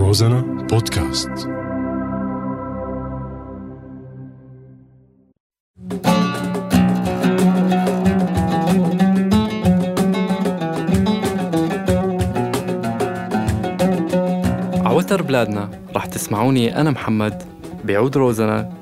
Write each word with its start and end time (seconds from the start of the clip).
روزانا 0.00 0.40
بودكاست. 0.70 1.28
عوتر 14.84 15.22
بلادنا 15.22 15.70
رح 15.96 16.06
تسمعوني 16.06 16.80
أنا 16.80 16.90
محمد 16.90 17.42
بعود 17.84 18.16
روزنا 18.16 18.79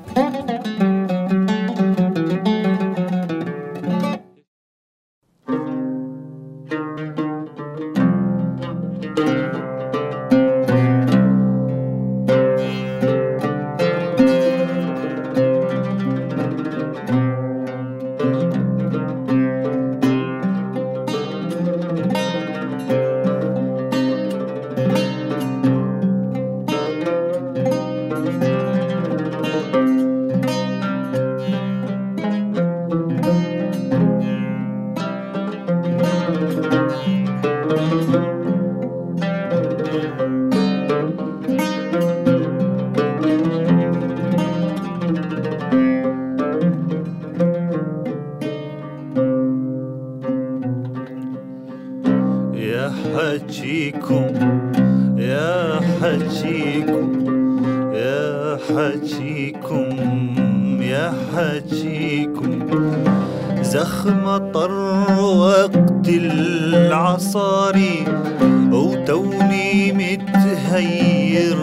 وتوني 68.71 69.91
متهير 69.91 71.57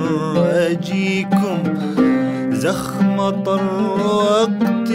أجيكم 0.47 1.59
زخم 2.53 3.31
طر 3.45 3.63
وقت 4.15 4.91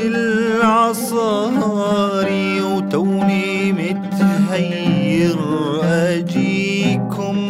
العصاري 1.31 2.61
وتوني 2.61 3.71
متهير 3.71 5.35
أجيكم 5.83 7.49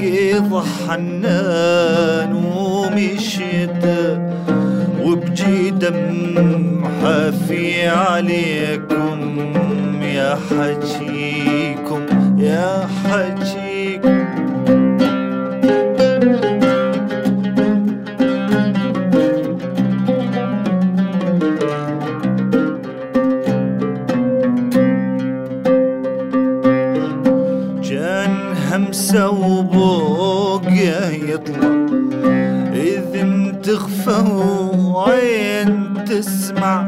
قيض 0.00 0.62
حنان 0.88 2.32
ومشيت 2.56 3.84
وبجي 5.04 5.70
دم 5.70 6.84
حافي 7.02 7.88
عليكم 7.88 9.18
يا 10.02 10.38
حجيكم 10.50 11.43
همسة 28.70 29.30
وبوقيا 29.30 31.10
يطلع. 31.10 31.72
إذ 32.74 33.14
تخفى 33.62 34.20
وعين 34.78 35.94
تسمع 36.04 36.86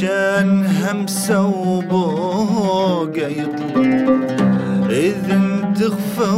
كان 0.00 0.66
همسة 0.66 1.46
وبوقيا 1.46 3.28
يطلع. 3.28 3.82
إذ 4.90 5.14
تخفى 5.80 6.32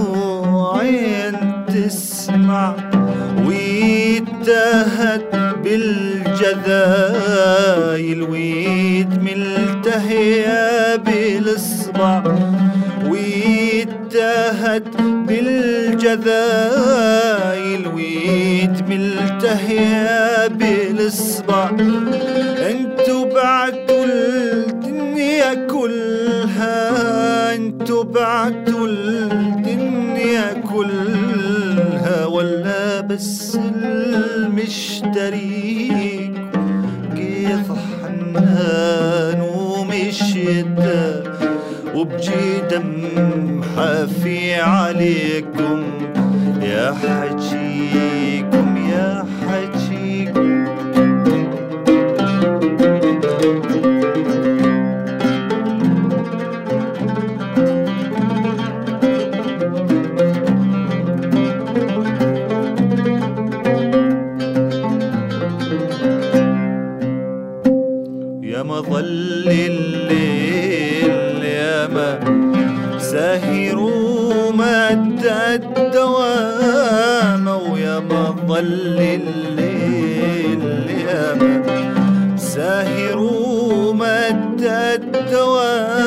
وعين 0.52 1.36
تسمع 1.66 2.74
ويتهت 3.46 5.30
بالجذايل 5.64 6.90
ويد 8.22 9.22
ملتهية 9.22 10.96
بالإصبع. 10.96 12.22
ويتهت 14.08 14.96
بالجذايل 15.28 16.22
ويد 17.86 18.88
ملتهية 18.88 20.46
بالإصبع. 20.46 21.70
أنتو 22.70 23.24
بعتوا 23.34 24.04
الدنيا 24.04 25.54
كلها 25.54 26.76
أنتو 27.54 28.02
بعتوا 28.02 28.86
الدنيا 28.86 30.52
كلها. 30.52 32.26
ولا 32.26 33.00
بس 33.00 33.58
المشتري 34.36 35.42
قيض 37.16 37.78
حنان 38.02 39.40
ومشيت. 39.40 40.78
وبجي 41.98 42.60
دم 42.70 43.62
حافي 43.76 44.54
عليكم 44.54 45.82
يا 46.62 46.94
حجيكم 46.94 47.37
مد 74.98 75.26
الدوام 75.76 77.46
ويا 77.48 77.98
مظل 77.98 78.98
الليل 79.00 80.62
يا 81.06 81.34
ما 81.34 82.36
ساهر 82.36 83.18
مد 83.92 84.62
الدوام. 84.62 85.97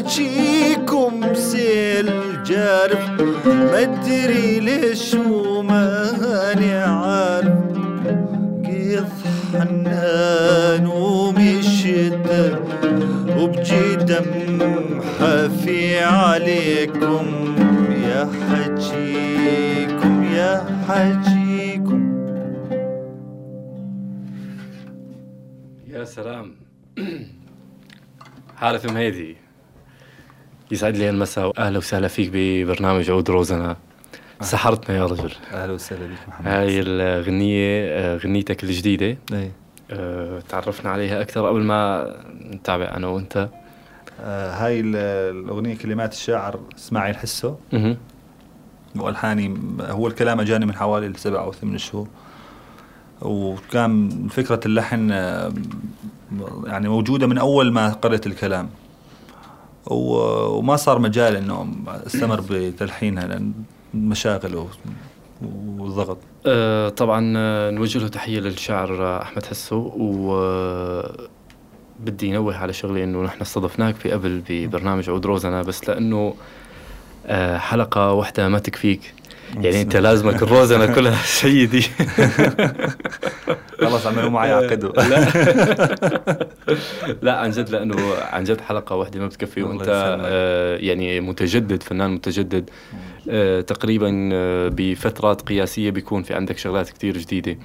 يا 0.00 0.04
حجيكم 0.06 1.34
سيل 1.34 2.10
جارب 2.44 3.20
مدري 3.46 4.60
ليش 4.60 5.14
وماني 5.14 6.72
عارف. 6.72 7.58
قيض 8.66 9.08
حنان 9.52 10.86
ومشيت 10.86 12.28
وبجي 13.36 13.96
دم 13.96 15.00
حافي 15.18 15.98
عليكم. 16.00 17.26
يا 18.08 18.28
حجيكم 18.48 20.24
يا 20.24 20.64
حجيكم. 20.88 22.02
يا 25.88 26.04
سلام. 26.04 26.54
عارف 28.58 28.86
ام 28.86 28.96
هيدي 28.96 29.36
يسعد 30.70 30.96
لي 30.96 31.10
المساء 31.10 31.46
وأهلا 31.48 31.78
وسهلا 31.78 32.08
فيك 32.08 32.30
ببرنامج 32.32 33.10
عود 33.10 33.30
روزنا. 33.30 33.76
سحرتنا 34.40 34.96
يا 34.96 35.06
رجل. 35.06 35.30
أهلا 35.52 35.72
وسهلا 35.72 36.06
بك 36.06 36.28
محمد. 36.28 36.46
هاي 36.48 36.80
الغنية 36.80 37.88
آه، 37.88 38.16
غنيتك 38.16 38.64
الجديدة. 38.64 39.18
إيه 39.32 39.52
آه، 39.90 40.40
تعرفنا 40.48 40.90
عليها 40.90 41.20
أكثر 41.20 41.48
قبل 41.48 41.60
ما 41.60 42.06
نتابع 42.50 42.96
أنا 42.96 43.06
وأنت. 43.06 43.48
آه 44.20 44.50
هاي 44.52 44.80
ال- 44.80 44.96
الأغنية 45.36 45.76
كلمات 45.76 46.12
الشاعر 46.12 46.60
إسماعيل 46.78 47.16
حسو. 47.16 47.54
مهم. 47.72 47.96
والحاني 48.96 49.54
هو 49.80 50.06
الكلام 50.06 50.40
أجاني 50.40 50.66
من 50.66 50.74
حوالي 50.74 51.12
سبع 51.16 51.40
أو 51.42 51.52
ثمان 51.52 51.78
شهور. 51.78 52.08
وكان 53.22 54.10
فكرة 54.30 54.60
اللحن 54.66 55.08
آه، 55.12 55.52
يعني 56.66 56.88
موجودة 56.88 57.26
من 57.26 57.38
أول 57.38 57.72
ما 57.72 57.88
قرأت 57.92 58.26
الكلام. 58.26 58.68
وما 59.86 60.76
صار 60.76 60.98
مجال 60.98 61.36
إنه 61.36 61.68
أستمر 62.06 62.42
بتلحينها 62.50 63.26
لأن 63.26 63.52
مشاغل 63.94 64.66
والضغط 65.78 66.18
آه، 66.46 66.88
طبعا 66.88 67.34
آه، 67.36 67.70
نوجه 67.70 67.98
له 67.98 68.08
تحية 68.08 68.40
للشاعر 68.40 69.22
أحمد 69.22 69.46
حسو 69.46 69.90
و 69.96 71.02
بدي 72.00 72.32
نوه 72.32 72.56
على 72.56 72.72
شغلة 72.72 73.04
إنه 73.04 73.22
نحن 73.22 73.40
استضفناك 73.40 73.94
في 73.94 74.10
قبل 74.10 74.42
ببرنامج 74.48 75.10
عود 75.10 75.26
روزنا 75.26 75.62
بس 75.62 75.88
لأنه 75.88 76.34
آه، 77.26 77.58
حلقة 77.58 78.12
واحدة 78.12 78.48
ما 78.48 78.58
تكفيك. 78.58 79.14
يعني 79.56 79.82
أنت 79.82 79.96
لازمك 79.96 80.42
الروزنة 80.42 80.94
كلها 80.94 81.22
سيدي. 81.40 81.82
خلص 83.80 84.06
عملوا 84.06 84.30
معي 84.30 84.52
عقدوا 84.52 84.92
لا. 85.10 85.26
لا 87.22 87.36
عن 87.38 87.50
جد 87.50 87.70
لأنه 87.70 88.14
عن 88.14 88.44
جد 88.44 88.60
حلقة 88.60 88.96
واحدة 88.96 89.20
ما 89.20 89.26
بتكفي 89.26 89.62
وأنت. 89.62 89.84
آه 90.24 90.76
يعني 90.76 91.20
متجدد 91.20 91.82
فنان 91.82 92.10
متجدد. 92.10 92.70
آه 93.30 93.60
تقريبا 93.60 94.30
آه 94.32 94.68
بفترات 94.72 95.42
قياسية 95.42 95.90
بيكون 95.90 96.22
في 96.22 96.34
عندك 96.34 96.58
شغلات 96.58 96.90
كتير 96.90 97.18
جديدة. 97.18 97.58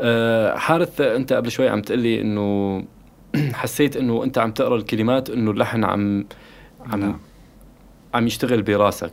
آه 0.00 0.56
حارث 0.56 1.00
أنت 1.00 1.32
قبل 1.32 1.50
شوي 1.50 1.68
عم 1.68 1.82
تقلي 1.82 2.20
إنه 2.20 2.84
حسيت 3.54 3.96
إنه 3.96 4.24
أنت 4.24 4.38
عم 4.38 4.50
تقرأ 4.52 4.76
الكلمات 4.76 5.30
إنه 5.30 5.50
اللحن 5.50 5.84
عم 5.84 6.24
عم 6.86 7.00
نعم. 7.00 7.18
عم 8.14 8.26
يشتغل 8.26 8.62
براسك. 8.62 9.12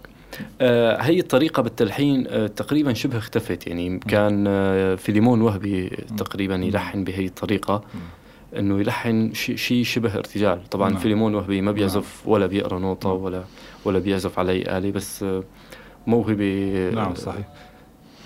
هي 1.02 1.20
الطريقة 1.20 1.64
بالتلحين 1.64 2.28
آه 2.28 2.48
تقريبا 2.48 2.94
شبه 2.94 3.18
اختفت. 3.18 3.68
يعني 3.68 4.00
كان 4.00 4.46
آه 4.48 4.96
فيليمون 4.96 5.42
وهبي 5.42 5.90
تقريبا 6.18 6.56
يلحن 6.56 7.04
بهي 7.04 7.26
الطريقة 7.26 7.84
إنه 8.58 8.80
يلحن 8.80 9.34
شيء 9.34 9.56
شي 9.56 9.84
شبه 9.84 10.16
ارتجال. 10.16 10.70
طبعا 10.70 10.90
نعم. 10.90 11.00
فيليمون 11.00 11.36
وهبي 11.36 11.62
ما 11.62 11.72
بيعزف 11.72 12.22
ولا 12.28 12.46
بيقرأ 12.48 12.80
نوطة 12.80 13.10
ولا 13.10 13.44
ولا 13.86 14.00
بيعزف 14.00 14.40
على 14.40 14.52
أي 14.52 14.78
آلة 14.78 14.92
بس 14.92 15.24
آه 15.24 15.44
موهبة 16.08 16.90
نعم 16.96 17.16
صحيح. 17.16 17.48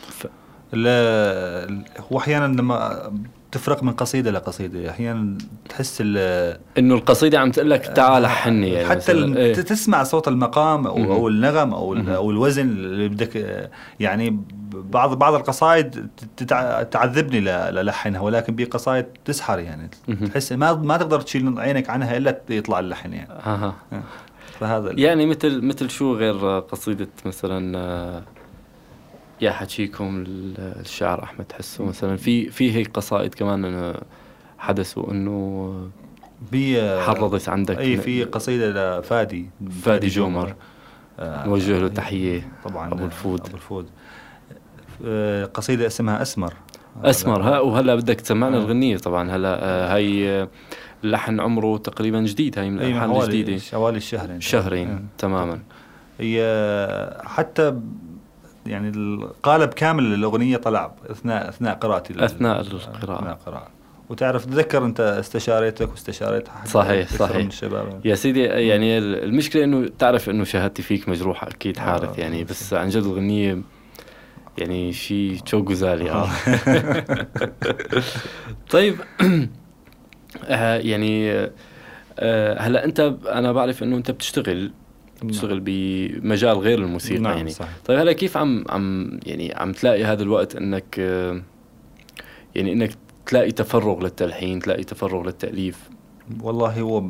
ف- 0.09 0.27
لا 0.73 1.83
هو 2.11 2.17
أحيانا 2.17 2.45
لما 2.61 3.11
تفرق 3.51 3.83
من 3.83 3.91
قصيدة 3.91 4.31
لقصيده 4.31 4.89
أحيانا 4.89 5.37
تحس 5.69 6.01
إنه 6.01 6.95
القصيدة 6.95 7.39
عم 7.39 7.51
تقول 7.51 7.69
لك 7.69 7.85
تعال 7.85 8.23
لحني 8.23 8.69
يعني 8.69 8.89
حتى 8.89 9.11
إيه. 9.11 9.53
تسمع 9.53 10.03
صوت 10.03 10.27
المقام 10.27 10.87
أو. 10.87 10.97
أو 10.97 11.27
النغم 11.27 11.73
أو. 11.73 11.93
أو 11.95 12.31
الوزن 12.31 12.69
اللي 12.69 13.09
بدك 13.09 13.69
يعني 13.99 14.39
بعض 14.73 15.19
بعض 15.19 15.33
القصائد 15.33 16.07
تعذبني 16.91 17.39
للحنها 17.71 18.21
ولكن 18.21 18.55
بقصائد 18.55 19.05
تسحر 19.25 19.59
يعني. 19.59 19.89
تحس 20.33 20.51
ما 20.51 20.73
ما 20.73 20.97
تقدر 20.97 21.21
تشيل 21.21 21.59
عينك 21.59 21.89
عنها 21.89 22.17
إلا 22.17 22.41
يطلع 22.49 22.79
اللحن 22.79 23.13
يعني 23.13 23.31
أها 23.31 23.75
فهذا 24.59 24.91
يعني 24.91 25.25
مثل 25.25 25.61
مثل 25.61 25.89
شو 25.89 26.15
غير 26.15 26.59
قصيدة 26.59 27.07
مثلا 27.25 27.77
آه، 27.77 28.23
يا 29.41 29.51
حكيكم 29.51 30.23
ال- 30.27 30.55
الشاعر 30.79 31.23
أحمد 31.23 31.51
حسو 31.51 31.85
مثلا 31.85 32.15
في 32.17 32.49
في 32.49 32.75
هيك 32.75 32.87
قصائد 32.93 33.33
كمان 33.35 33.65
آه، 33.65 34.01
حدثوا 34.57 35.11
إنه 35.11 35.73
في 36.51 36.99
حرضت 37.01 37.49
عندك 37.49 37.77
اي 37.79 37.97
في 37.97 38.23
قصيدة 38.23 38.99
لفادي 38.99 39.49
فادي 39.83 40.07
جومر. 40.07 40.55
آه، 41.19 41.45
نوجه 41.47 41.79
له 41.79 41.87
تحية 41.87 42.47
طبعا 42.63 42.93
أبو 42.93 43.05
الفود. 43.05 43.39
أبو 43.47 43.55
الفود 43.55 43.89
آه، 45.05 45.45
قصيدة 45.45 45.87
اسمها 45.87 46.21
أسمر. 46.21 46.53
أسمر. 47.03 47.41
ها 47.41 47.59
وهلا 47.59 47.95
بدك 47.95 48.21
تسمعنا 48.21 48.57
آه. 48.57 48.59
الغنية 48.59 48.97
طبعا. 48.97 49.31
هلا 49.31 49.59
آه، 49.63 49.95
هي 49.97 50.29
آه، 50.41 50.47
اللحن 51.03 51.39
عمره 51.39 51.77
تقريبا 51.77 52.21
جديد. 52.21 52.59
هاي 52.59 52.69
من 52.69 52.79
اي 52.79 52.87
الألحان 52.87 53.09
حوالي 53.09 53.25
الجديدة. 53.39 53.61
حوالي 53.71 53.97
الشهرين 53.97 54.41
شهرين 54.41 55.07
تماما. 55.17 55.59
هي 56.19 56.39
حتى 57.23 57.79
يعني 58.65 58.89
القالب 58.89 59.69
كامل 59.73 60.03
للأغنية 60.03 60.57
طلع 60.57 60.91
اثناء 61.09 61.49
أثناء 61.49 61.75
قراءتي 61.75 62.13
لل- 62.13 62.23
أثناء 62.23 62.61
القراءة. 62.61 63.19
أثناء 63.19 63.33
القراءة 63.33 63.67
وتعرف 64.09 64.45
تذكر 64.45 64.85
أنت 64.85 64.99
استشاريتك 64.99 65.91
واستشاريت 65.91 66.47
صحيح، 66.65 67.07
صحيح. 67.09 67.37
من 67.37 67.47
الشباب 67.47 68.01
يا 68.05 68.15
سيدي 68.15 68.43
يعني 68.43 68.97
المشكلة 68.97 69.63
إنه 69.63 69.89
تعرف 69.99 70.29
إنه 70.29 70.43
شهادتي 70.43 70.81
فيك 70.81 71.09
مجروحة 71.09 71.47
أكيد 71.47 71.77
آه، 71.77 71.81
حارث 71.81 72.19
يعني 72.19 72.43
بس 72.43 72.73
عن 72.73 72.89
جد 72.89 73.03
الغنية 73.03 73.61
يعني 74.57 74.93
شيء 74.93 75.37
تشو 75.45 75.59
غزالي 75.59 76.11
آه. 76.11 76.29
طيب 78.71 78.95
آه 80.45 80.77
يعني 80.77 81.31
آه 82.19 82.61
هلا 82.61 82.85
أنت 82.85 82.99
أنا 83.27 83.51
بعرف 83.51 83.83
إنه 83.83 83.97
أنت 83.97 84.11
بتشتغل 84.11 84.71
بتشتغل 85.23 85.61
بمجال 85.65 86.57
غير 86.57 86.79
الموسيقى 86.79 87.19
نعم، 87.19 87.37
يعني. 87.37 87.49
صحيح. 87.49 87.77
طيب 87.85 87.99
هلا 87.99 88.13
كيف 88.13 88.37
عم 88.37 88.65
عم 88.69 89.19
يعني 89.25 89.53
عم 89.55 89.71
تلاقي 89.71 90.03
هذا 90.03 90.23
الوقت 90.23 90.55
إنك 90.55 90.97
يعني 92.55 92.73
إنك 92.73 92.91
تلاقي 93.25 93.51
تفرغ 93.51 94.03
للتلحين 94.03 94.59
تلاقي 94.59 94.83
تفرغ 94.83 95.23
للتأليف؟ 95.23 95.89
والله 96.41 96.81
هو 96.81 97.03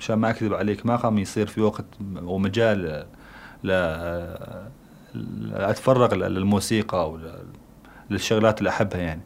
مشان 0.00 0.16
ما 0.16 0.30
أكذب 0.30 0.54
عليك 0.54 0.86
ما 0.86 0.96
قام 0.96 1.18
يصير 1.18 1.46
في 1.46 1.60
وقت 1.60 1.84
ومجال 2.22 3.06
ل 3.64 3.66
لا 3.66 5.70
أتفرغ 5.70 6.14
للموسيقى 6.14 7.00
أو 7.00 7.18
للشغلات 8.10 8.58
اللي 8.58 8.70
أحبها 8.70 9.00
يعني. 9.00 9.20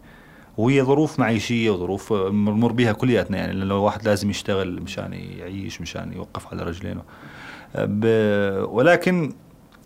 وهي 0.61 0.83
ظروف 0.83 1.19
معيشية 1.19 1.71
وظروف 1.71 2.13
نمر 2.13 2.73
بها 2.73 2.93
كلياتنا 2.93 3.37
يعني 3.39 3.53
لأنه 3.53 3.75
الواحد 3.75 4.05
لازم 4.09 4.31
يشتغل 4.31 4.83
مشان 4.83 5.13
يعيش 5.13 5.81
مشان 5.81 6.13
يوقف 6.13 6.47
على 6.53 6.63
رجلينه 6.63 7.03
ب- 7.79 8.65
ولكن 8.69 9.33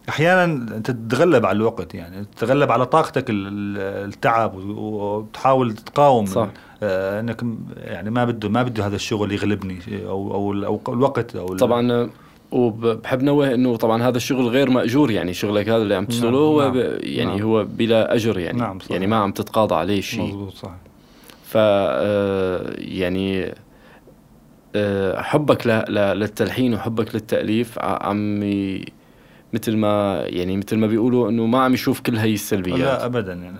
أحيانا 0.08 0.78
تتغلب 0.78 1.46
على 1.46 1.56
الوقت 1.56 1.94
يعني 1.94 2.24
تتغلب 2.36 2.70
على 2.72 2.86
طاقتك 2.86 3.30
ال- 3.30 3.46
ال- 3.46 4.08
التعب 4.08 4.54
وتحاول 4.54 5.72
تقاوم 5.74 6.26
صح. 6.26 6.48
آه، 6.82 7.20
إنك 7.20 7.44
يعني 7.76 8.10
ما 8.10 8.24
بده 8.24 8.48
ما 8.48 8.62
بده 8.62 8.86
هذا 8.86 8.96
الشغل 8.96 9.32
يغلبني 9.32 9.78
أو 10.08 10.34
أو 10.34 10.52
أو 10.64 10.94
الوقت 10.94 11.36
أو 11.36 11.46
طبعا 11.56 11.92
آه، 11.92 12.08
وبحب 12.54 13.22
نوه 13.22 13.54
إنه 13.54 13.76
طبعا 13.76 14.02
هذا 14.02 14.16
الشغل 14.16 14.46
غير 14.46 14.70
مأجور 14.70 15.10
يعني 15.10 15.34
شغلك 15.34 15.68
هذا 15.68 15.76
اللي 15.82 15.94
عم 15.94 16.04
تشتغله 16.04 16.30
نعم، 16.30 16.40
هو 16.40 16.62
نعم، 16.62 16.72
ب- 16.72 16.98
يعني 17.02 17.36
نعم. 17.36 17.42
هو 17.48 17.64
بلا 17.64 18.14
أجر 18.14 18.38
يعني. 18.38 18.58
نعم، 18.58 18.78
صحيح. 18.78 18.90
يعني 18.92 19.06
ما 19.06 19.16
عم 19.16 19.32
تتقاضى 19.32 19.74
عليه 19.74 20.00
شيء. 20.00 20.22
مضبوط 20.22 20.54
صح 20.54 20.74
ف 21.44 21.56
آه، 21.56 22.74
يعني 22.78 23.54
آه، 24.76 25.20
حبك 25.20 25.66
للتلحين 25.90 26.74
وحبك 26.74 27.14
للتأليف 27.14 27.78
عم 27.78 28.40
مثل 29.52 29.76
ما 29.76 30.22
يعني 30.26 30.56
مثل 30.56 30.76
ما 30.76 30.86
بيقولوا 30.86 31.30
إنه 31.30 31.46
ما 31.46 31.58
عم 31.58 31.74
يشوف 31.74 32.00
كل 32.00 32.16
هي 32.16 32.28
لا 32.28 32.34
السلبيات 32.34 33.00
ابدا 33.02 33.32
يعني. 33.32 33.56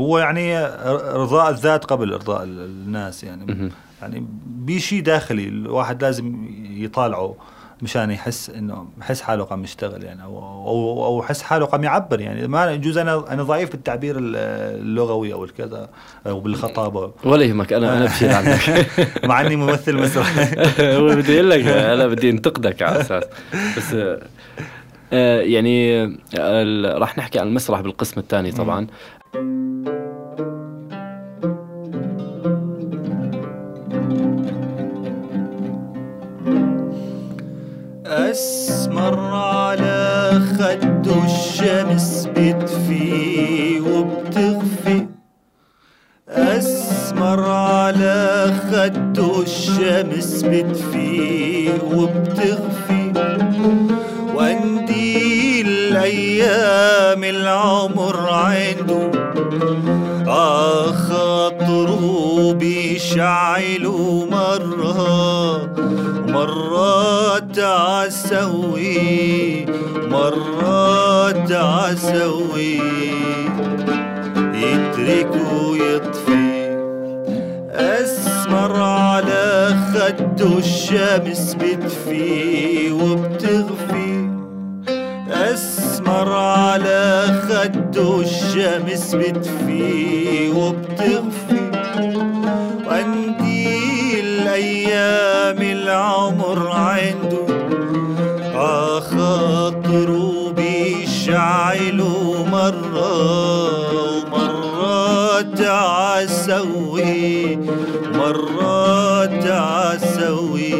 هو 0.00 0.18
يعني 0.18 0.58
ارضاء 0.58 1.50
الذات 1.50 1.84
قبل 1.84 2.12
إرضاء 2.12 2.42
ال- 2.42 2.58
الناس 2.60 3.24
يعني. 3.24 3.70
يعني 4.02 4.26
بشيء 4.46 5.02
داخلي 5.02 5.48
الواحد 5.48 6.02
لازم 6.04 6.46
يطالعه. 6.70 7.34
مشان 7.82 8.10
يحس 8.10 8.50
إنه 8.50 8.86
يحس 9.00 9.20
حاله 9.22 9.44
قام 9.44 9.64
يشتغل 9.64 10.02
يعني 10.04 10.22
أو 10.22 10.38
أو 10.38 11.04
أو 11.06 11.20
يحس 11.20 11.42
حاله 11.42 11.66
قام 11.66 11.84
يعبر 11.84 12.20
يعني. 12.20 12.48
ما 12.48 12.70
يجوز 12.72 12.98
أنا 12.98 13.24
أنا 13.32 13.42
ضعيف 13.42 13.70
بالتعبير 13.72 14.18
ال- 14.18 14.36
اللغوي 14.82 15.32
أو 15.32 15.44
الكذا 15.44 15.88
أو 16.26 16.40
بالخطابه 16.40 17.12
ولا 17.24 17.44
يهمك 17.44 17.72
أنا 17.72 17.96
أنا 17.96 18.04
بشيل 18.04 18.32
عنك. 18.38 18.88
مع 19.24 19.40
إني 19.40 19.56
ممثل 19.56 19.96
مسرحي 19.96 20.40
هو 20.96 21.06
بدي 21.16 21.34
أقول 21.34 21.50
لك 21.50 21.64
أنا 21.66 22.06
بدي 22.06 22.30
أنتقدك 22.30 22.82
على 22.82 23.00
أساس. 23.00 23.24
بس 23.76 23.94
آه، 25.14 25.40
يعني 25.40 26.02
آه، 26.38 26.98
راح 26.98 27.18
نحكي 27.18 27.38
عن 27.38 27.46
المسرح 27.46 27.80
بالقسم 27.80 28.20
الثاني 28.20 28.52
طبعا. 28.52 28.86
أسمر 38.12 39.18
على 39.34 40.40
خده 40.58 41.24
الشمس 41.24 42.28
بتفي 42.36 43.80
وبتخفي 43.80 45.06
أسمر 46.28 47.40
على 47.50 48.52
خده 48.70 49.42
الشمس 49.42 50.42
بتفي 50.42 51.68
وبتخفي 51.94 53.12
ونديل 54.34 55.68
الأيام 55.68 57.24
العمر 57.24 58.16
عنده 58.30 59.10
خاطره 60.92 62.52
بيشعلوا 62.52 64.26
مرة. 64.26 64.52
مرات 64.72 65.31
عسوي 67.58 68.96
مرات 70.10 71.52
عسوي 71.52 72.80
يترك 74.54 75.30
ويطفي 75.52 76.52
أسمر 77.70 78.82
على 78.82 79.76
خده 79.94 80.58
الشمس 80.58 81.54
بتفي 81.54 82.92
وبتغفي. 82.92 84.28
أسمر 85.30 86.32
على 86.32 87.24
خده 87.48 88.20
الشمس 88.20 89.14
بتفي 89.14 90.50
وبتغفي. 90.56 91.62
وقنديل 92.86 94.48
أيام 94.48 95.60
العمر 95.62 96.21
مرة 102.62 103.12
ومرات 104.32 105.60
عسوي 105.60 107.56
مرات 108.14 109.46
عسوي 109.46 110.71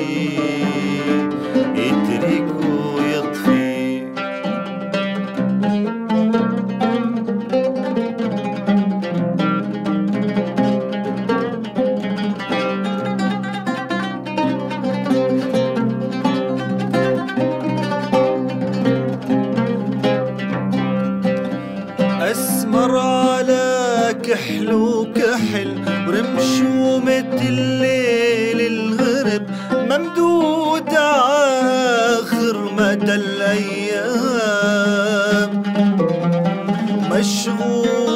أسمر 22.31 22.99
على 22.99 24.15
كحل 24.23 24.73
وكحل 24.73 25.75
ورمشومة 26.09 27.41
الليل 27.49 28.61
الغرب. 28.61 29.43
ممدود 29.73 30.95
آخر 30.95 32.57
مدى 32.77 33.15
الأيام. 33.15 34.43
مشغول 37.11 38.12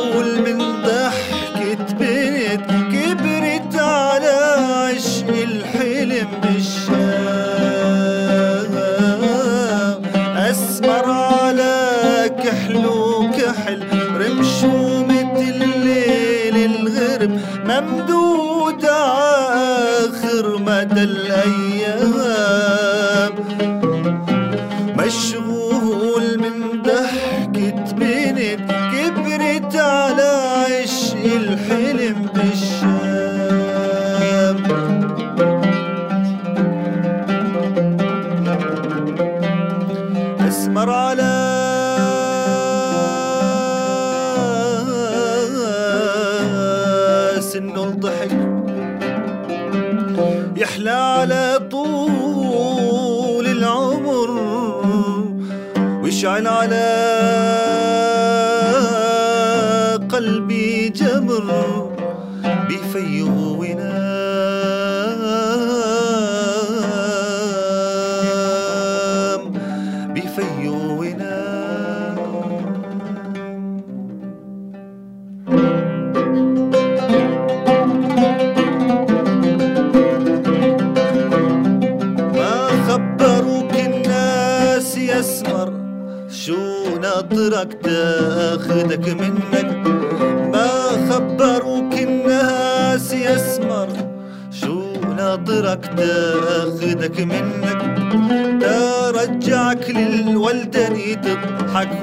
for 62.97 63.03
you. 63.03 63.46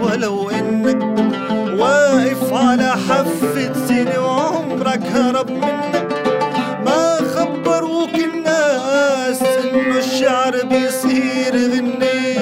ولو 0.04 0.50
انك 0.50 1.02
واقف 1.80 2.54
على 2.54 2.92
حفة 2.92 3.74
سنة 3.88 4.20
وعمرك 4.26 5.02
هرب 5.04 5.50
منك 5.52 6.08
ما 6.86 7.18
خبروك 7.36 8.16
الناس 8.16 9.42
إنه 9.42 9.98
الشعر 9.98 10.56
بيصير 10.66 11.54
غني 11.56 12.38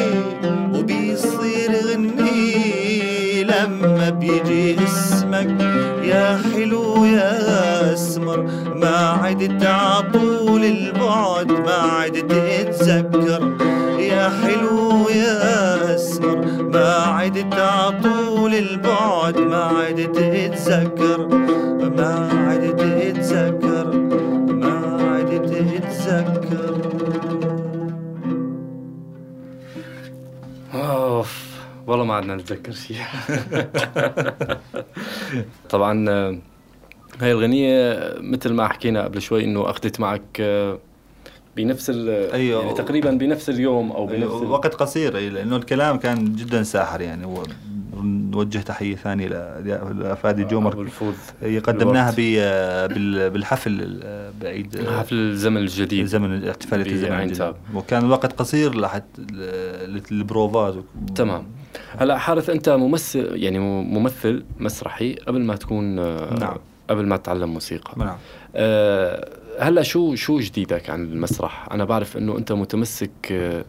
وبيصير 0.80 1.72
غني 1.86 3.44
لما 3.44 4.10
بيجي 4.10 4.75
اسمك. 4.84 5.62
يا 6.03 6.41
حلو 6.53 7.06
يا 7.06 7.94
أسمر 7.94 8.46
ما 8.75 8.98
عدت 9.24 9.65
عطول 9.65 10.65
البعد 10.65 11.51
ما 11.51 11.74
عدت 11.74 12.32
اتذكر 12.34 13.50
يا 14.22 14.30
حلو 14.30 15.10
يا 15.10 15.96
اسمر 15.96 16.62
ما 16.62 16.94
عدت 16.94 17.54
عطول 17.54 18.54
البعد 18.54 19.38
ما 19.38 19.63
عدت 19.63 20.18
اتذكر 20.18 21.28
ما 21.98 22.30
عدت 22.48 22.82
اتذكر 22.82 23.94
ما 24.54 24.98
عدت 25.12 25.51
اتذكر 25.51 26.75
أوف 30.74 31.58
والله 31.88 32.06
ما 32.06 32.13
عدنا 32.13 32.36
نتذكر 32.36 32.72
شيء 32.72 32.98
طبعا 35.70 36.10
آه، 36.10 36.38
هاي 37.22 37.32
الغنية 37.32 38.00
مثل 38.18 38.54
ما 38.54 38.68
حكينا 38.68 39.04
قبل 39.04 39.22
شوي 39.22 39.44
إنه 39.44 39.70
أخذت 39.70 40.00
معك 40.00 40.22
آه، 40.40 40.80
بنفس 41.58 41.89
ال 41.89 42.10
أيوة. 42.31 42.62
يعني 42.63 42.74
تقريبا 42.74 43.12
بنفس 43.12 43.50
اليوم 43.50 43.91
أو 43.91 44.05
بنفس 44.05 44.41
ال- 44.41 44.51
وقت 44.51 44.75
قصير 44.75 45.17
لأنه 45.20 45.55
الكلام 45.55 45.98
كان 45.98 46.36
جدا 46.36 46.63
ساحر 46.63 47.01
يعني. 47.01 47.25
و- 47.25 47.43
نوجه 48.03 48.58
تحية 48.60 48.96
ثانية 48.96 49.27
لفادي 49.91 50.43
جومر 50.43 50.81
الفوز. 50.81 51.15
هي 51.41 51.60
قدمناها 51.60 52.12
بالحفل 53.29 54.00
بعيد. 54.41 54.88
حفل 55.00 55.15
الزمن 55.15 55.58
الجديد. 55.58 56.05
زمن 56.05 56.48
احتفاليه 56.50 56.91
الزمن 56.91 57.20
الجديد. 57.20 57.53
وكان 57.75 58.05
الوقت 58.05 58.34
قصير 58.34 58.79
لحتى 58.79 59.22
البروفات 60.12 60.75
تمام. 61.15 61.43
هلا 61.98 62.17
حارث 62.17 62.50
أنت 62.50 62.70
ممثل 62.70 63.29
يعني 63.36 63.60
ممثل 63.84 64.43
مسرحي 64.60 65.13
قبل 65.13 65.41
ما 65.41 65.55
تكون 65.55 65.96
نعم. 66.39 66.58
قبل 66.89 67.05
ما 67.05 67.17
تتعلم 67.17 67.50
موسيقى. 67.53 67.91
نعم. 67.98 68.15
آه، 68.55 69.29
هلا 69.60 69.81
شو 69.81 70.15
شو 70.15 70.39
جديدك 70.39 70.89
عن 70.89 71.03
المسرح؟ 71.03 71.67
أنا 71.72 71.86
بعرف 71.86 72.17
إنه 72.17 72.38
أنت 72.38 72.51
متمسك 72.51 73.12
آه، 73.31 73.65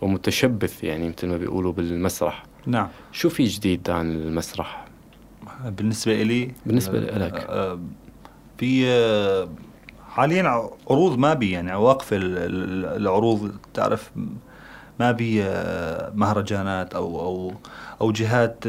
ومتشبث 0.00 0.84
يعني 0.84 1.08
مثل 1.08 1.26
ما 1.28 1.36
بيقولوا 1.36 1.72
بالمسرح. 1.72 2.42
نعم. 2.66 2.88
شو 3.12 3.28
في 3.28 3.44
جديد 3.44 3.90
عن 3.90 4.12
المسرح؟ 4.12 4.86
بالنسبة 5.66 6.22
إلي؟ 6.22 6.50
بالنسبة 6.66 6.98
آه، 6.98 7.18
لك. 7.18 7.46
آه، 7.48 7.78
في 8.58 8.86
حاليا 10.10 10.68
عروض 10.90 11.18
ما 11.18 11.34
بي 11.34 11.50
يعني 11.50 11.74
واقفة 11.74 12.16
ال- 12.16 12.38
ال- 12.38 12.96
العروض. 13.02 13.52
تعرف 13.74 14.10
ما 15.00 15.12
بي 15.12 15.42
مهرجانات 16.14 16.94
أو 16.94 17.20
أو 17.20 17.52
أو 18.00 18.12
جهات 18.12 18.64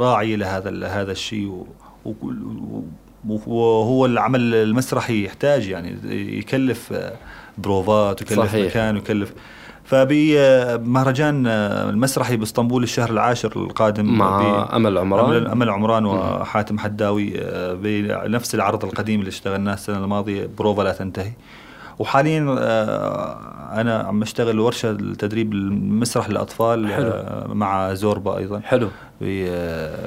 راعية 0.00 0.36
لهذا 0.36 0.68
ال- 0.68 0.84
هذا 0.84 1.12
الشيء 1.12 1.66
وهو 3.26 4.06
العمل 4.06 4.54
المسرحي 4.54 5.24
يحتاج 5.24 5.68
يعني 5.68 5.96
يكلف 6.38 6.94
بروفات 7.58 8.22
ويكلف 8.22 8.46
صحيح. 8.46 8.66
مكان 8.66 8.94
ويكلف. 8.94 9.32
فبمهرجان 9.84 11.46
المسرحي 11.46 12.36
باسطنبول 12.36 12.82
الشهر 12.82 13.10
العاشر 13.10 13.52
القادم 13.56 14.18
مع 14.18 14.68
أمل 14.76 14.98
عمران. 14.98 15.46
امل 15.46 15.70
عمران 15.70 16.06
وحاتم 16.06 16.78
حداوي 16.78 17.32
آه، 17.38 17.74
بنفس 17.74 18.54
العرض 18.54 18.84
القديم 18.84 19.20
اللي 19.20 19.28
اشتغلناه 19.28 19.74
السنة 19.74 19.98
الماضية 19.98 20.48
بروفا 20.58 20.82
لا 20.82 20.92
تنتهي. 20.92 21.32
وحاليا 21.98 22.56
آه، 22.58 23.38
أنا 23.80 23.98
عم 23.98 24.22
اشتغل 24.22 24.60
ورشة 24.60 24.90
التدريب 24.90 25.52
المسرح 25.52 26.30
للاطفال 26.30 26.92
حلو. 26.92 27.06
آه، 27.06 27.46
مع 27.48 27.94
زوربا 27.94 28.38
أيضا. 28.38 28.60
حلو. 28.60 28.88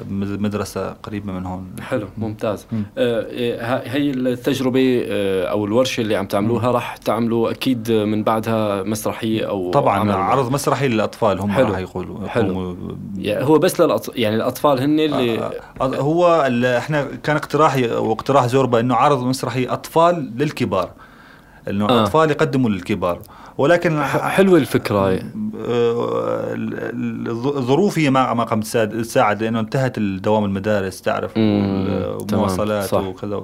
بمدرسه 0.04 0.90
قريبة 0.92 1.32
من 1.32 1.46
هون. 1.46 1.66
حلو 1.80 2.06
ممتاز. 2.18 2.66
مم. 2.72 2.82
آه، 2.98 3.82
هي 3.86 4.10
التجربة 4.10 5.04
آه، 5.08 5.44
أو 5.44 5.64
الورشة 5.64 6.00
اللي 6.00 6.16
عم 6.16 6.26
تعملوها 6.26 6.70
راح 6.70 6.96
تعملوا 6.96 7.50
أكيد 7.50 7.92
من 7.92 8.22
بعدها 8.24 8.82
مسرحية 8.82 9.48
أو 9.48 9.70
طبعا 9.70 9.98
عمل. 9.98 10.12
عرض 10.12 10.52
مسرحي 10.52 10.88
للأطفال 10.88 11.40
هم 11.40 11.50
حلو. 11.50 11.68
راح 11.68 11.78
يقولوا 11.78 12.28
حلو. 12.28 12.76
يعني 13.18 13.44
هو 13.44 13.58
بس 13.58 13.80
للأطفال 13.80 14.20
يعني 14.20 14.36
الأطفال 14.36 14.80
هن 14.80 15.00
اللي 15.00 15.38
آه، 15.38 15.52
آه، 15.80 15.96
هو 15.96 16.48
إحنا 16.78 17.06
كان 17.22 17.36
اقتراحي 17.36 17.86
واقتراح 17.90 18.46
زوربا 18.46 18.80
إنه 18.80 18.94
عرض 18.94 19.22
مسرحي 19.24 19.66
أطفال 19.66 20.32
للكبار. 20.36 20.90
إنه 21.70 21.88
آه. 21.88 22.02
أطفال 22.02 22.30
يقدموا 22.30 22.70
للكبار. 22.70 23.18
ولكن 23.58 24.02
ح- 24.02 24.28
حلوة 24.28 24.58
الفكرة 24.58 24.98
آه، 25.08 25.14
ال- 26.54 26.74
ال- 26.74 27.26
الظ- 27.26 27.56
الظروف 27.56 27.98
هي 27.98 28.10
ما 28.10 28.34
ما 28.34 28.44
قامت 28.44 28.76
تساعد 28.76 29.42
لأنه 29.42 29.60
انتهت 29.60 29.98
الدوام 29.98 30.44
المدارس 30.44 31.02
تعرف 31.02 31.38
مم، 31.38 31.42
وال- 31.60 32.26
تمام، 32.26 32.42
ومواصلات 32.42 32.84
صح. 32.84 33.00
وكذا 33.06 33.42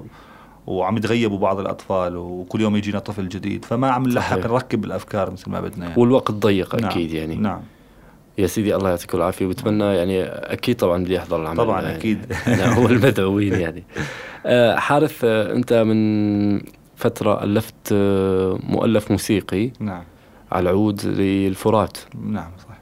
وعم 0.67 0.97
يتغيبوا 0.97 1.39
بعض 1.39 1.61
الأطفال 1.61 2.17
وكل 2.17 2.61
يوم 2.61 2.77
يجينا 2.77 2.99
طفل 2.99 3.29
جديد. 3.29 3.65
فما 3.65 3.91
عم 3.91 4.03
نلحق. 4.09 4.39
نركب 4.39 4.85
الأفكار 4.85 5.31
مثل 5.31 5.51
ما 5.51 5.61
بدنا 5.61 5.87
يعني. 5.89 6.01
والوقت 6.01 6.31
ضيق 6.31 6.75
نعم، 6.75 6.91
أكيد 6.91 7.13
يعني. 7.13 7.35
نعم. 7.37 7.61
يا 8.39 8.47
سيدي 8.47 8.77
الله 8.77 8.91
يعطيك 8.91 9.15
العافية. 9.15 9.47
وبتمنى 9.47 9.85
يعني 9.85 10.25
أكيد 10.25 10.77
طبعا 10.77 11.05
بدي 11.05 11.19
أحضر 11.19 11.43
العمل 11.43 11.57
طبعاً، 11.57 11.83
يعني. 11.83 11.97
أكيد. 11.97 12.19
أنا 12.47 12.75
هو 12.75 12.87
المدعوين 12.87 13.53
يعني. 13.55 13.85
آه، 14.47 14.77
حارث 14.77 15.21
آه، 15.25 15.53
أنت 15.53 15.73
من 15.73 16.61
فترة 16.99 17.45
ألفت 17.45 17.75
آه، 17.93 18.59
مؤلف 18.62 19.11
موسيقي 19.11 19.71
نعم. 19.81 20.05
على 20.52 20.62
العود 20.71 21.07
للفرات. 21.07 21.99
نعم 22.25 22.50
صح 22.59 22.78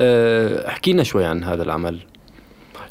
آه، 0.00 0.68
احكي 0.68 0.92
لنا 0.92 1.02
شوي 1.02 1.24
عن 1.24 1.44
هذا 1.44 1.62
العمل. 1.62 1.98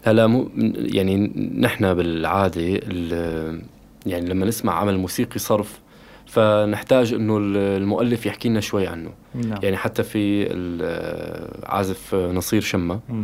هلا 0.04 0.28
مو 0.28 0.50
يعني 0.76 1.18
نحن 1.60 1.94
بالعادة 1.94 2.62
ال- 2.62 3.62
يعني 4.06 4.30
لما 4.30 4.46
نسمع 4.46 4.74
عمل 4.74 4.98
موسيقي 4.98 5.40
صرف 5.40 5.80
فنحتاج 6.26 7.14
إنه 7.14 7.38
ال- 7.38 7.58
المؤلف 7.58 8.26
يحكي 8.26 8.50
لنا 8.50 8.60
شوي 8.60 8.88
عنه. 8.88 9.10
نعم. 9.36 9.60
يعني 9.64 9.78
حتى 9.78 10.04
في 10.04 10.48
ال- 10.54 11.66
عازف 11.66 12.16
نصير. 12.16 12.62
آه، 12.76 13.24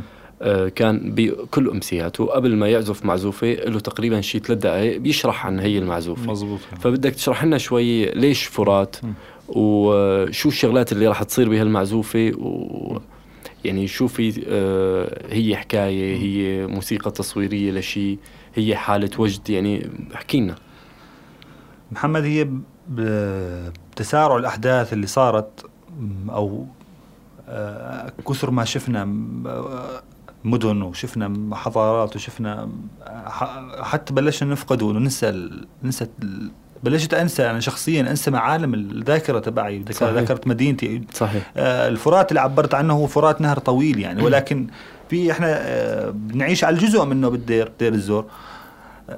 كان 0.76 1.12
بكل 1.16 1.70
أمسياته 1.70 2.26
قبل 2.26 2.56
ما 2.56 2.68
يعزف 2.68 3.06
معزوفة 3.06 3.54
له 3.54 3.80
تقريبا 3.80 4.22
شي 4.22 4.40
ثلاث 4.40 4.60
دقائق 4.60 4.98
بيشرح 4.98 5.46
عن 5.46 5.60
هي 5.60 5.78
المعزوفة. 5.78 6.32
مظبوط. 6.32 6.60
فبدك 6.80 7.14
تشرح 7.16 7.44
لنا 7.44 7.58
شوي 7.58 8.06
ليش 8.06 8.44
فرات. 8.44 8.96
وشو 9.48 10.50
الشغلات 10.50 10.92
اللي 10.92 11.08
راح 11.08 11.24
تصير 11.24 11.50
بهالمعزوفة 11.50 12.32
و 12.38 12.98
يعني 13.66 13.88
شو 13.88 14.08
في 14.08 14.44
آه، 14.48 15.34
هي 15.34 15.56
حكاية 15.56 16.18
هي 16.18 16.68
موسيقى 16.68 17.12
تصويرية 17.12 17.72
لشيء 17.72 18.18
هي 18.56 18.76
حالة 18.76 19.10
وجد 19.18 19.50
يعني 19.50 19.90
احكي 20.16 20.40
لنا. 20.40 20.56
محمد 21.92 22.24
هي 22.24 22.50
بتسارع 22.90 24.38
الأحداث 24.38 24.94
اللي 24.94 25.08
صارت 25.08 25.66
أو 26.30 26.66
آه، 27.50 28.14
كثر 28.28 28.52
ما 28.52 28.66
شفنا 28.66 29.06
مدن 30.46 30.82
وشفنا 30.82 31.56
حضارات 31.56 32.16
وشفنا 32.16 32.70
حتى 33.82 34.14
بلشنا 34.14 34.52
نفقد 34.52 34.82
وننسى 34.82 35.50
ننسى 35.84 36.08
بلشت 36.84 37.14
أنسى 37.14 37.50
أنا 37.50 37.60
شخصيا 37.60 38.02
أنسى 38.02 38.32
معالم 38.32 38.74
الذاكرة 38.74 39.40
تبعي. 39.40 39.84
ذاكرة 40.02 40.42
مدينتي. 40.46 41.02
صحيح. 41.14 41.52
آه، 41.58 41.88
الفرات 41.88 42.30
اللي 42.32 42.42
عبرت 42.42 42.74
عنه 42.74 42.94
هو 42.94 43.08
فرات 43.08 43.42
نهر 43.42 43.60
طويل 43.60 44.00
يعني 44.00 44.24
ولكن 44.24 44.68
في 45.10 45.32
إحنا 45.32 45.48
آه، 45.50 46.10
بنعيش 46.10 46.64
على 46.64 46.76
الجزء 46.76 47.06
منه 47.06 47.30
بالدير 47.30 47.72
دير 47.80 47.94
الزور. 47.94 48.26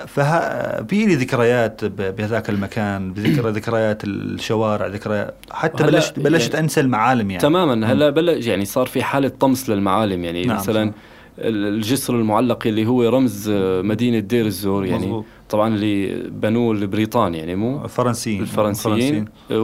فها 0.08 0.84
في 0.84 1.06
لي 1.06 1.16
ذكريات 1.16 1.86
بهذاك 1.86 2.50
المكان 2.50 3.13
بذكر 3.13 3.50
ذكريات 3.50 4.04
الشوارع 4.04 4.88
ذكريات 4.88 5.36
حتى 5.52 5.84
بلشت 5.84 6.20
بلشت 6.20 6.54
يعني- 6.54 6.63
أنسى 6.63 6.80
المعالم 6.82 7.32
يعني. 7.32 7.42
تماما. 7.42 7.92
هلا 7.92 8.10
بلش 8.10 8.46
يعني 8.46 8.66
صار 8.66 8.86
في 8.88 9.04
حالة 9.04 9.32
طمس 9.40 9.70
للمعالم 9.70 10.24
يعني. 10.24 10.46
نعم، 10.46 10.58
مثلا 10.58 10.92
صح. 10.92 10.96
ال- 11.39 11.67
الجسر 11.76 12.15
المعلق 12.15 12.67
اللي 12.67 12.86
هو 12.86 13.10
رمز 13.10 13.50
آه، 13.50 13.82
مدينة 13.82 14.19
دير 14.19 14.45
الزور 14.45 14.86
يعني 14.86 15.06
مظبوط. 15.06 15.26
طبعا 15.50 15.76
اللي 15.76 16.23
بنوه 16.30 16.71
البريطان 16.73 17.36
يعني 17.36 17.56
مو؟ 17.56 17.84
الفرنسيين 17.86 18.41
الفرنسيين. 18.41 19.26
و... 19.52 19.56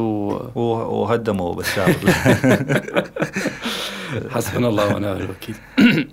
و- 0.55 1.01
وهدموا 1.01 1.53
بالشعب 1.53 1.93
حسبنا 4.29 4.67
الله 4.67 4.95
ونعم 4.95 5.17
الوكيل. 5.17 5.55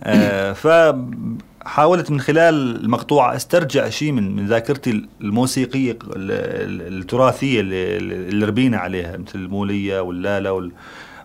آه، 0.04 0.52
فحاولت 0.52 2.10
من 2.10 2.20
خلال 2.20 2.76
المقطوعة 2.84 3.36
استرجع 3.36 3.88
شيء 3.88 4.12
من 4.12 4.36
من 4.36 4.46
ذاكرتي 4.46 5.04
الموسيقية 5.20 5.90
ال- 5.92 5.98
ال- 6.16 6.98
التراثية 7.00 7.60
اللي, 7.60 7.96
اللي 7.96 8.46
ربينا 8.46 8.76
عليها 8.78 9.16
مثل 9.16 9.38
المولية 9.38 10.00
واللالة 10.00 10.52
وال 10.52 10.72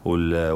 وال- 0.06 0.52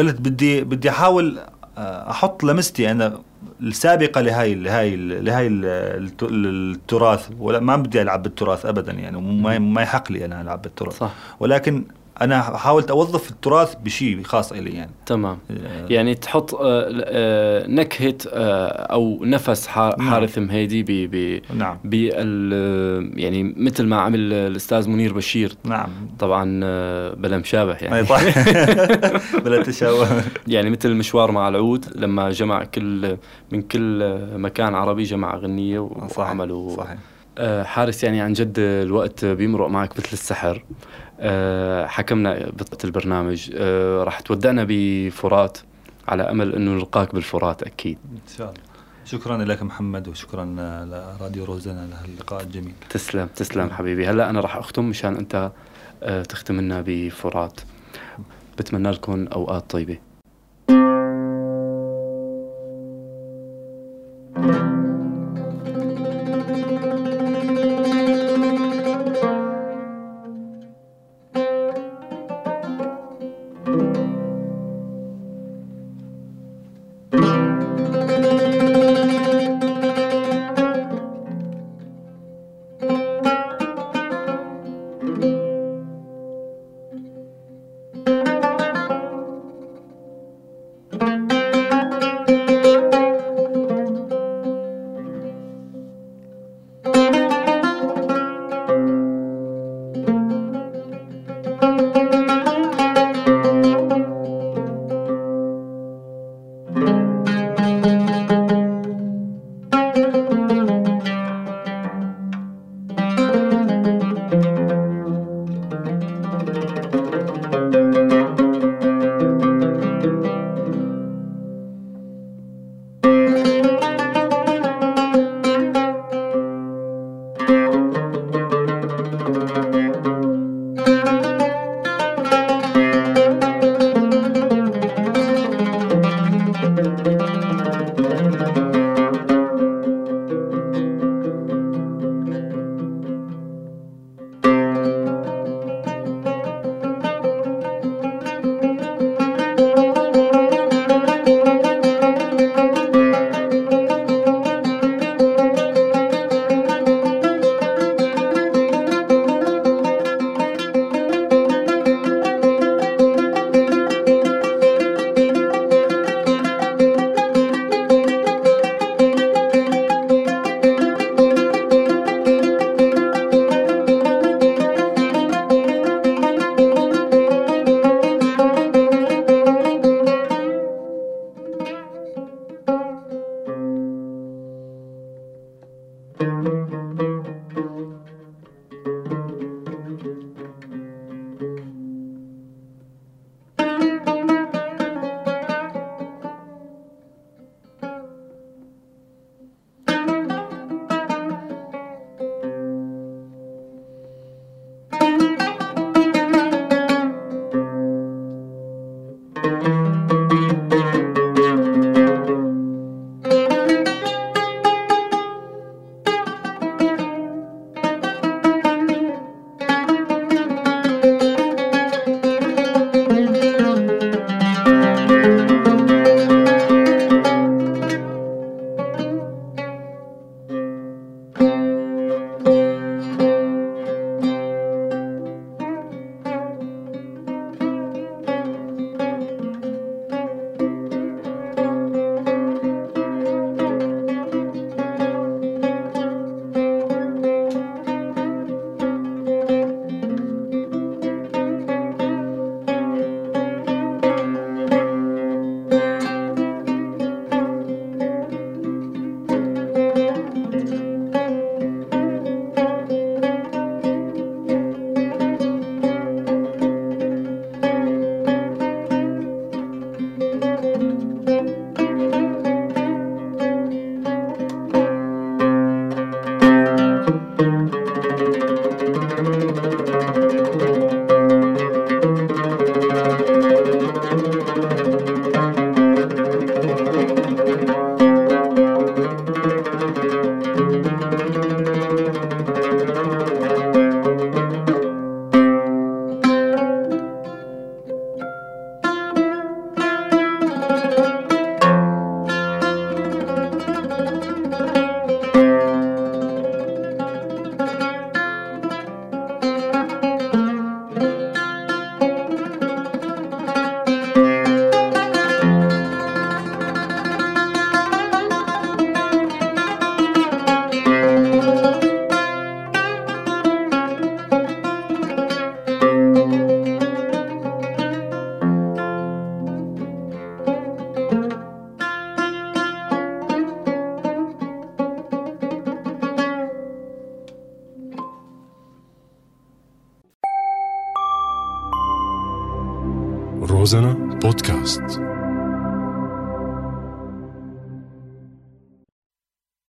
فقلت 0.00 0.20
بدي 0.20 0.64
بدي 0.64 0.90
أحاول 0.90 1.38
آه، 1.78 2.10
أحط 2.10 2.44
لمستي 2.44 2.90
أنا 2.90 3.18
السابقة 3.60 4.20
لهاي 4.20 4.54
لهاي 4.54 5.46
الت- 5.48 6.22
التراث 6.30 7.28
ولا 7.38 7.60
ما 7.60 7.76
بدي 7.76 8.02
ألعب 8.02 8.22
بالتراث 8.22 8.66
ابدا 8.66 8.92
يعني 8.92 9.16
وما 9.16 9.58
ما 9.58 9.82
يحق 9.82 10.12
لي 10.12 10.24
أنا 10.24 10.40
ألعب 10.40 10.62
بالتراث. 10.62 10.98
صح. 10.98 11.12
ولكن 11.40 11.84
أنا 12.20 12.42
حاولت 12.42 12.90
أوظف 12.90 13.30
التراث 13.30 13.74
بشيء 13.74 14.22
خاص 14.22 14.52
إلي 14.52 14.70
يعني. 14.70 14.90
تمام. 15.06 15.38
آه، 15.50 15.86
يعني 15.90 16.14
تحط 16.14 16.54
آه، 16.54 16.60
آه، 17.04 17.66
نكهة 17.66 18.14
آه، 18.32 18.66
أو 18.68 19.24
نفس 19.24 19.68
نعم. 19.76 20.10
حارث 20.10 20.38
مهيدي 20.38 20.82
ب 20.82 21.10
ب 21.10 21.40
نعم. 21.54 21.78
يعني 23.18 23.54
مثل 23.56 23.86
ما 23.86 24.00
عمل 24.00 24.32
الأستاذ 24.32 24.88
منير 24.88 25.12
بشير. 25.12 25.54
نعم. 25.64 25.88
طبعا 26.18 26.44
بلا 27.14 27.38
مشابه 27.38 27.74
يعني. 27.74 28.06
طيب. 28.06 28.32
بلا 29.44 29.62
تشابه. 29.62 30.22
يعني 30.46 30.70
مثل 30.70 30.88
المشوار 30.88 31.32
مع 31.32 31.48
العود 31.48 31.84
لما 31.94 32.30
جمع 32.30 32.64
كل 32.64 33.16
من 33.52 33.62
كل 33.62 34.18
مكان 34.36 34.74
عربي 34.74 35.02
جمع 35.02 35.34
أغنية 35.34 35.78
وعملوا 36.16 36.76
صحيح. 36.76 36.90
آه، 36.90 37.19
حارس 37.64 38.04
يعني 38.04 38.20
عن 38.20 38.32
جد 38.32 38.54
الوقت 38.58 39.24
بيمرق 39.24 39.68
معك 39.68 39.98
مثل 39.98 40.08
السحر. 40.12 40.64
آه، 41.20 41.86
حكمنا 41.86 42.50
بطاقة 42.50 42.84
البرنامج. 42.84 43.50
آه، 43.54 44.04
راح 44.04 44.20
تودعنا 44.20 44.66
بفرات 44.68 45.58
على 46.08 46.22
أمل 46.22 46.54
أنه 46.54 46.70
نلقاك 46.70 47.14
بالفرات 47.14 47.62
أكيد. 47.62 47.98
إن 48.12 48.36
شاء 48.36 48.50
الله. 48.50 48.60
شكرا 49.04 49.36
لك 49.44 49.62
محمد 49.62 50.08
وشكرا 50.08 50.44
لراديو 50.84 51.44
روزنا 51.44 51.86
لهاللقاء 51.86 52.42
الجميل. 52.42 52.74
تسلم 52.90 53.28
تسلم 53.36 53.70
حبيبي. 53.70 54.06
هلأ 54.06 54.30
أنا 54.30 54.40
راح 54.40 54.56
أختم 54.56 54.84
مشان 54.84 55.16
أنت 55.16 55.50
آه، 56.02 56.22
تختم 56.22 56.60
لنا 56.60 56.84
بفرات. 56.86 57.60
بتمنى 58.58 58.90
لكم 58.90 59.26
أوقات 59.26 59.70
طيبة. 59.70 59.98